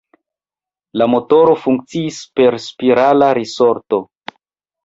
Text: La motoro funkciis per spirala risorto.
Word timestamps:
La 1.01 1.07
motoro 1.15 1.53
funkciis 1.65 2.19
per 2.39 2.57
spirala 2.65 3.29
risorto. 3.41 4.01